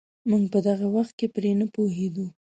[0.29, 2.25] موږ په دغه وخت کې پرې نه پوهېدو.